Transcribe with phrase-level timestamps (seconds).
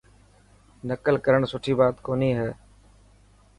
[0.89, 2.49] نڪل ڪرڻ سٺي بات ڪوني هي.